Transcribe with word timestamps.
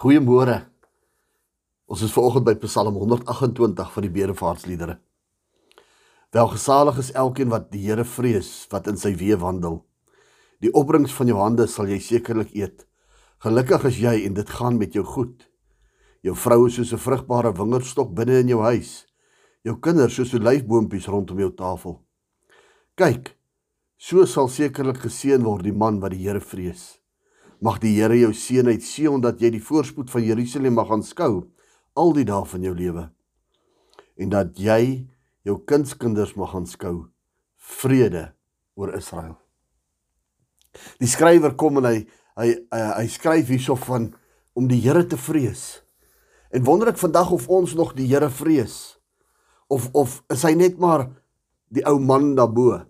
Goeiemôre. 0.00 0.54
Ons 1.84 2.00
is 2.06 2.12
vanoggend 2.16 2.46
by 2.46 2.54
Psalm 2.62 2.94
128 2.96 3.90
van 3.92 4.04
die 4.06 4.12
Bedevaartsliedere. 4.14 4.94
Welgesalig 6.32 7.02
is 7.02 7.10
elkeen 7.12 7.50
wat 7.52 7.66
die 7.68 7.82
Here 7.82 8.06
vrees, 8.08 8.48
wat 8.72 8.88
in 8.88 8.96
sy 8.96 9.10
weë 9.20 9.36
wandel. 9.42 9.82
Die 10.64 10.72
opbrengs 10.72 11.12
van 11.12 11.28
jou 11.28 11.36
hande 11.36 11.66
sal 11.68 11.92
jy 11.92 11.98
sekerlik 12.00 12.54
eet. 12.56 12.86
Gelukkig 13.44 13.84
is 13.90 13.98
jy 14.00 14.14
en 14.22 14.38
dit 14.38 14.54
gaan 14.56 14.78
met 14.80 14.96
jou 14.96 15.04
goed. 15.04 15.44
Jou 16.24 16.32
vrou 16.46 16.64
is 16.70 16.80
soos 16.80 16.94
'n 16.96 17.04
vrugbare 17.04 17.52
wingerdstok 17.52 18.14
binne 18.14 18.40
in 18.40 18.48
jou 18.48 18.62
huis. 18.62 19.04
Jou 19.64 19.76
kinders 19.76 20.14
soos 20.14 20.32
olyfboompies 20.32 21.08
rondom 21.12 21.38
jou 21.38 21.50
tafel. 21.52 22.00
Kyk, 22.96 23.36
so 23.98 24.24
sal 24.24 24.48
sekerlik 24.48 25.04
geseën 25.04 25.44
word 25.44 25.64
die 25.64 25.76
man 25.76 26.00
wat 26.00 26.12
die 26.12 26.24
Here 26.24 26.40
vrees. 26.40 26.99
Mag 27.60 27.76
die 27.82 27.92
Here 27.98 28.16
jou 28.16 28.32
seën 28.32 28.68
uit 28.72 28.84
Sion 28.84 29.20
dat 29.20 29.40
jy 29.42 29.50
die 29.52 29.64
voorspoed 29.64 30.10
van 30.12 30.24
Jerusalem 30.24 30.78
mag 30.78 30.90
aanskou 30.92 31.44
al 31.98 32.14
die 32.16 32.24
dae 32.24 32.44
van 32.48 32.64
jou 32.64 32.72
lewe. 32.76 33.04
En 34.16 34.32
dat 34.32 34.56
jy 34.56 35.06
jou 35.44 35.58
kindskinders 35.68 36.32
mag 36.40 36.54
aanskou 36.56 37.10
vrede 37.60 38.30
oor 38.80 38.94
Israel. 38.96 39.36
Die 41.02 41.10
skrywer 41.10 41.56
kom 41.58 41.80
en 41.82 41.88
hy 41.90 41.98
hy 42.40 42.48
hy, 42.72 42.80
hy 42.80 43.06
skryf 43.12 43.50
hierso 43.52 43.76
van 43.76 44.08
om 44.56 44.68
die 44.70 44.80
Here 44.80 45.04
te 45.04 45.18
vrees. 45.20 45.82
En 46.50 46.64
wonder 46.64 46.94
ek 46.94 47.00
vandag 47.00 47.34
of 47.36 47.48
ons 47.52 47.74
nog 47.76 47.92
die 47.98 48.08
Here 48.08 48.30
vrees 48.32 48.96
of 49.70 49.90
of 49.94 50.22
is 50.32 50.42
hy 50.48 50.56
net 50.56 50.80
maar 50.80 51.10
die 51.70 51.84
ou 51.86 51.98
man 52.00 52.32
daarbo? 52.38 52.80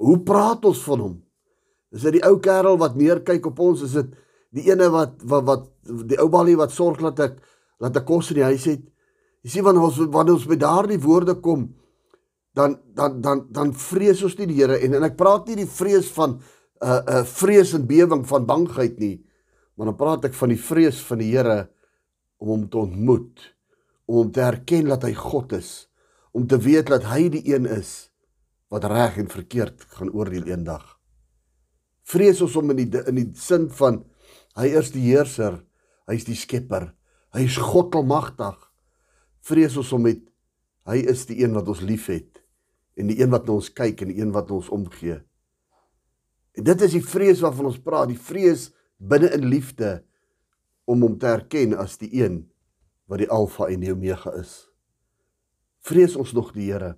Hoe 0.00 0.18
praat 0.26 0.64
ons 0.66 0.82
van 0.84 1.04
hom? 1.04 1.18
Is 1.90 2.06
dit 2.06 2.18
die 2.18 2.24
ou 2.26 2.36
kerel 2.42 2.78
wat 2.78 2.98
neerkyk 2.98 3.48
op 3.50 3.58
ons? 3.62 3.82
Is 3.86 3.96
dit 3.98 4.14
die 4.54 4.68
ene 4.70 4.90
wat 4.94 5.18
wat 5.26 5.46
wat 5.48 5.66
die 6.10 6.18
ou 6.22 6.28
balie 6.30 6.58
wat 6.58 6.74
sorg 6.74 7.02
dat 7.02 7.22
ek 7.26 7.38
dat 7.80 7.96
ek 7.98 8.06
kos 8.06 8.30
in 8.30 8.40
die 8.40 8.46
huis 8.46 8.66
het? 8.70 8.84
Jy 9.42 9.54
sien 9.54 9.66
wanneer 9.66 9.88
ons 9.88 9.98
wanneer 10.12 10.36
ons 10.36 10.46
by 10.46 10.58
daardie 10.60 11.00
woorde 11.02 11.34
kom, 11.42 11.66
dan 12.54 12.78
dan 12.94 13.18
dan 13.24 13.46
dan 13.50 13.72
vrees 13.74 14.22
ons 14.26 14.36
nie 14.38 14.50
die 14.52 14.60
Here 14.60 14.78
en 14.78 14.94
en 14.98 15.08
ek 15.08 15.18
praat 15.18 15.48
nie 15.48 15.62
die 15.62 15.70
vrees 15.70 16.10
van 16.14 16.38
'n 16.38 16.40
uh, 16.86 17.00
'n 17.00 17.18
uh, 17.22 17.24
vrees 17.24 17.74
en 17.74 17.86
bewering 17.86 18.26
van 18.26 18.46
bangheid 18.46 18.98
nie, 18.98 19.24
maar 19.74 19.90
dan 19.90 19.96
praat 19.96 20.24
ek 20.24 20.34
van 20.34 20.48
die 20.48 20.60
vrees 20.60 21.00
van 21.00 21.18
die 21.18 21.32
Here 21.34 21.70
om 22.38 22.48
hom 22.48 22.68
te 22.68 22.78
ontmoet, 22.78 23.40
om 24.06 24.14
hom 24.14 24.30
te 24.32 24.40
erken 24.40 24.88
dat 24.88 25.02
hy 25.02 25.14
God 25.14 25.52
is, 25.52 25.90
om 26.32 26.46
te 26.46 26.58
weet 26.58 26.86
dat 26.86 27.04
hy 27.04 27.28
die 27.28 27.54
een 27.54 27.66
is 27.66 28.10
wat 28.70 28.84
reg 28.84 29.18
en 29.18 29.28
verkeerd 29.28 29.82
gaan 29.98 30.14
oordeel 30.14 30.46
eendag 30.46 30.99
vrees 32.10 32.40
ons 32.42 32.56
om 32.58 32.72
in 32.74 32.82
die 32.82 33.02
in 33.06 33.18
die 33.18 33.28
sin 33.38 33.68
van 33.78 34.02
hy 34.58 34.72
is 34.80 34.90
die 34.94 35.06
heerser, 35.06 35.60
hy 36.10 36.18
is 36.18 36.26
die 36.26 36.38
skepper, 36.38 36.90
hy 37.34 37.46
is 37.46 37.58
God 37.60 37.94
almagtig. 37.98 38.56
Vrees 39.46 39.76
ons 39.80 39.92
om 39.96 40.04
met 40.08 40.20
hy 40.90 40.98
is 41.12 41.24
die 41.28 41.38
een 41.44 41.54
wat 41.54 41.68
ons 41.70 41.82
liefhet 41.86 42.40
en 42.98 43.08
die 43.08 43.20
een 43.22 43.30
wat 43.32 43.46
na 43.48 43.56
ons 43.56 43.70
kyk 43.72 44.02
en 44.02 44.12
die 44.12 44.20
een 44.20 44.32
wat 44.34 44.50
ons 44.52 44.68
omgee. 44.74 45.20
En 46.58 46.66
dit 46.66 46.82
is 46.84 46.96
die 46.98 47.04
vrees 47.04 47.40
waarvan 47.40 47.70
ons 47.70 47.80
praat, 47.80 48.10
die 48.10 48.18
vrees 48.18 48.68
binne 48.98 49.30
in 49.36 49.46
liefde 49.48 50.00
om 50.90 51.06
hom 51.06 51.14
te 51.20 51.30
erken 51.30 51.76
as 51.78 51.96
die 52.00 52.10
een 52.18 52.42
wat 53.08 53.22
die 53.22 53.30
alfa 53.30 53.70
en 53.70 53.84
die 53.84 53.92
omega 53.94 54.34
is. 54.38 54.66
Vrees 55.86 56.16
ons 56.18 56.34
nog 56.36 56.50
die 56.52 56.68
Here? 56.68 56.96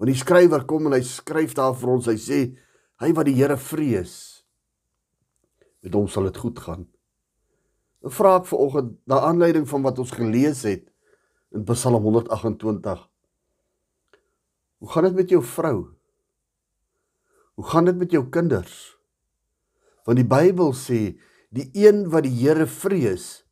Want 0.00 0.10
die 0.12 0.18
skrywer 0.18 0.66
kom 0.68 0.88
en 0.88 0.96
hy 0.98 1.04
skryf 1.06 1.54
daar 1.56 1.76
vir 1.78 1.94
ons, 1.94 2.08
hy 2.10 2.18
sê 2.20 2.40
Hy 3.00 3.14
wat 3.16 3.30
die 3.30 3.38
Here 3.38 3.56
vrees, 3.56 4.14
met 5.80 5.94
hom 5.96 6.08
sal 6.12 6.26
dit 6.28 6.36
goed 6.36 6.58
gaan. 6.60 6.84
'n 8.04 8.12
Vraag 8.12 8.44
vir 8.48 8.58
oggend, 8.58 8.92
na 9.08 9.20
aanleiding 9.24 9.64
van 9.68 9.82
wat 9.82 9.98
ons 9.98 10.12
gelees 10.12 10.62
het 10.68 10.84
in 11.52 11.64
Psalm 11.64 12.02
128. 12.04 13.08
Hoe 14.80 14.90
gaan 14.92 15.04
dit 15.04 15.14
met 15.14 15.30
jou 15.30 15.42
vrou? 15.42 15.96
Hoe 17.56 17.64
gaan 17.64 17.84
dit 17.84 17.96
met 17.96 18.10
jou 18.10 18.28
kinders? 18.28 18.96
Want 20.04 20.16
die 20.16 20.28
Bybel 20.28 20.72
sê 20.72 21.16
die 21.50 21.70
een 21.72 22.10
wat 22.10 22.24
die 22.24 22.36
Here 22.36 22.66
vrees, 22.66 23.44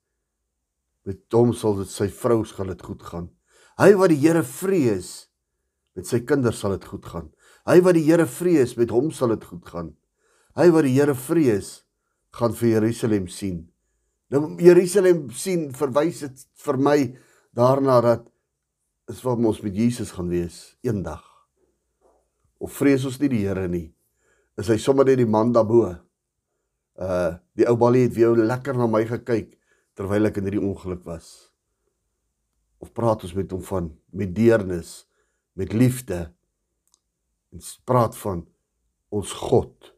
met 1.04 1.24
hom 1.32 1.52
sal 1.52 1.80
dit 1.80 1.88
sy 1.88 2.08
vrou 2.08 2.44
sal 2.44 2.66
dit 2.66 2.82
goed 2.82 3.02
gaan. 3.02 3.32
Hy 3.80 3.94
wat 3.96 4.12
die 4.12 4.20
Here 4.20 4.44
vrees, 4.44 5.28
met 5.96 6.06
sy 6.06 6.20
kinders 6.20 6.60
sal 6.60 6.76
dit 6.76 6.84
goed 6.84 7.04
gaan. 7.04 7.32
Hy 7.68 7.82
wat 7.84 7.98
die 7.98 8.06
Here 8.06 8.24
vrees, 8.24 8.76
met 8.78 8.92
hom 8.94 9.10
sal 9.12 9.34
dit 9.34 9.44
goed 9.44 9.66
gaan. 9.68 9.92
Hy 10.56 10.70
wat 10.72 10.86
die 10.86 10.94
Here 10.96 11.14
vrees, 11.14 11.82
gaan 12.32 12.54
vir 12.56 12.78
Jerusalem 12.78 13.28
sien. 13.28 13.66
Nou 14.32 14.56
Jerusalem 14.60 15.28
sien 15.36 15.68
verwys 15.76 16.22
dit 16.24 16.44
vir 16.64 16.78
my 16.80 16.98
daarna 17.56 18.00
dat 18.04 18.26
is 19.08 19.22
wat 19.24 19.40
ons 19.40 19.62
met 19.64 19.76
Jesus 19.76 20.12
gaan 20.12 20.28
wees 20.32 20.76
eendag. 20.84 21.22
Of 22.60 22.74
vrees 22.76 23.06
ons 23.08 23.16
nie 23.20 23.30
die 23.32 23.44
Here 23.46 23.68
nie? 23.68 23.88
Is 24.58 24.68
hy 24.72 24.76
sommer 24.82 25.06
net 25.08 25.20
die 25.20 25.28
man 25.28 25.52
daarbo? 25.54 25.94
Uh 26.98 27.36
die 27.58 27.66
ou 27.68 27.76
balie 27.78 28.04
het 28.06 28.14
weer 28.14 28.36
lekker 28.36 28.76
na 28.78 28.86
my 28.90 29.04
gekyk 29.06 29.56
terwyl 29.98 30.28
ek 30.28 30.38
in 30.38 30.48
hierdie 30.48 30.62
ongeluk 30.62 31.04
was. 31.08 31.50
Of 32.78 32.92
praat 32.94 33.24
ons 33.26 33.34
met 33.34 33.50
hom 33.54 33.64
van 33.66 33.92
met 34.14 34.34
deernis, 34.34 35.08
met 35.58 35.72
liefde? 35.74 36.28
En 37.58 37.84
praat 37.84 38.16
van 38.22 38.44
ons 39.10 39.32
God 39.32 39.94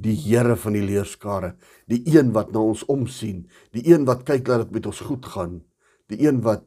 die 0.00 0.16
Here 0.16 0.56
van 0.56 0.74
die 0.74 0.84
leerskare 0.84 1.54
die 1.90 2.00
een 2.08 2.32
wat 2.34 2.52
na 2.54 2.62
ons 2.64 2.82
omsien 2.90 3.44
die 3.76 3.84
een 3.90 4.06
wat 4.08 4.24
kyk 4.28 4.46
dat 4.48 4.64
dit 4.64 4.78
met 4.78 4.88
ons 4.90 5.02
goed 5.06 5.26
gaan 5.34 5.60
die 6.10 6.22
een 6.26 6.40
wat 6.46 6.64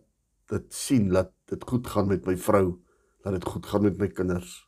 dit 0.52 0.68
sien 0.74 1.10
dat 1.12 1.34
dit 1.52 1.64
goed 1.68 1.88
gaan 1.90 2.08
met 2.08 2.26
my 2.30 2.38
vrou 2.38 2.78
dat 3.26 3.36
dit 3.38 3.46
goed 3.48 3.66
gaan 3.72 3.86
met 3.86 3.96
my 4.00 4.10
kinders. 4.12 4.68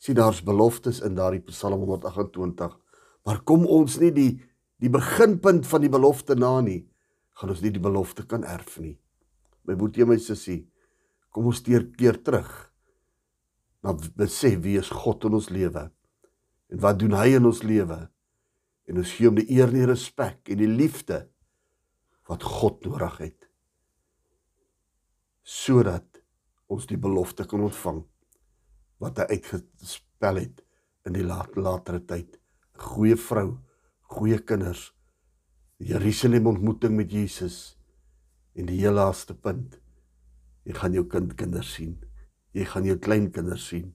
Sien 0.00 0.16
daar's 0.16 0.40
beloftes 0.44 1.02
in 1.04 1.16
daardie 1.16 1.44
Psalm 1.48 1.84
128 1.84 2.76
maar 3.26 3.42
kom 3.44 3.66
ons 3.66 3.98
nie 4.02 4.12
die 4.12 4.30
die 4.82 4.92
beginpunt 4.92 5.64
van 5.66 5.84
die 5.84 5.92
belofte 5.92 6.36
na 6.36 6.58
nie 6.60 6.82
gaan 7.36 7.52
ons 7.52 7.62
nie 7.64 7.72
die 7.72 7.82
belofte 7.82 8.26
kan 8.26 8.44
erf 8.44 8.78
nie. 8.80 8.96
My 9.64 9.76
boetie 9.76 10.04
my 10.08 10.18
sussie 10.20 10.66
kom 11.30 11.48
ons 11.52 11.62
keer 11.64 11.88
keer 11.96 12.18
terug 12.24 12.50
maar 13.86 14.02
besef 14.18 14.58
wie 14.64 14.80
is 14.80 14.90
God 14.90 15.28
in 15.28 15.36
ons 15.38 15.46
lewe? 15.54 15.84
En 16.74 16.80
wat 16.82 16.98
doen 16.98 17.14
hy 17.14 17.36
in 17.36 17.46
ons 17.46 17.62
lewe? 17.62 17.98
En 18.90 18.98
ons 18.98 19.12
gee 19.14 19.28
hom 19.28 19.36
die 19.38 19.46
eer 19.54 19.70
en 19.70 19.78
die 19.78 19.86
respek 19.86 20.50
en 20.50 20.58
die 20.58 20.70
liefde 20.70 21.20
wat 22.26 22.42
God 22.42 22.82
nodig 22.86 23.20
het 23.22 23.42
sodat 25.46 26.18
ons 26.74 26.88
die 26.90 26.98
belofte 26.98 27.44
kan 27.46 27.62
ontvang 27.62 28.00
wat 28.98 29.20
hy 29.22 29.36
uitgespel 29.36 30.40
het 30.40 30.64
in 31.06 31.14
die 31.14 31.22
laat, 31.22 31.52
latere 31.54 32.00
tyd. 32.02 32.40
Goeie 32.74 33.14
vrou 33.14 33.52
goeie 34.10 34.40
kinders 34.42 34.88
Jerusalem 35.78 36.48
ontmoeting 36.50 36.96
met 36.98 37.14
Jesus 37.14 37.76
en 38.58 38.66
die 38.66 38.80
heel 38.80 38.98
laaste 38.98 39.36
punt. 39.38 39.78
Jy 40.66 40.74
gaan 40.74 40.98
jou 40.98 41.06
kind 41.06 41.36
kinders 41.38 41.70
sien 41.78 41.94
jy 42.56 42.64
gaan 42.64 42.86
jou 42.88 42.96
kleinkinders 42.96 43.66
sien. 43.68 43.90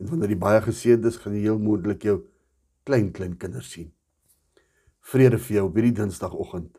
En 0.00 0.10
wanneer 0.12 0.34
jy 0.34 0.40
baie 0.40 0.60
geseënd 0.64 1.06
is, 1.08 1.20
gaan 1.20 1.36
jy 1.36 1.46
heel 1.48 1.60
moontlik 1.62 2.04
jou 2.04 2.18
klein 2.88 3.10
klein 3.16 3.36
kinders 3.40 3.72
sien. 3.72 3.92
Vrede 5.00 5.40
vir 5.40 5.60
jou 5.60 5.68
op 5.70 5.78
hierdie 5.80 5.96
Dinsdagoggend 6.02 6.76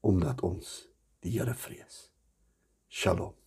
omdat 0.00 0.40
ons 0.46 0.88
die 1.20 1.34
Here 1.36 1.52
vrees. 1.52 2.06
Shalom. 2.88 3.39